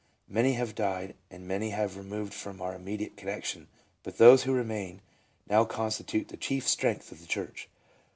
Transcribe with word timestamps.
Many 0.27 0.53
have 0.53 0.73
died, 0.73 1.13
and 1.29 1.47
many 1.47 1.69
have 1.69 1.95
removed 1.95 2.33
from 2.33 2.59
our 2.59 2.73
immediate 2.73 3.15
connection, 3.15 3.67
but 4.01 4.17
those 4.17 4.41
who 4.41 4.51
remain, 4.51 5.01
now 5.47 5.63
constitute 5.63 6.29
the 6.29 6.37
chief 6.37 6.67
strength 6.67 7.11
of 7.11 7.21
the 7.21 7.27
church." 7.27 7.69